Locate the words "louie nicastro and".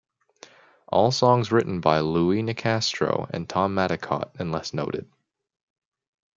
1.99-3.47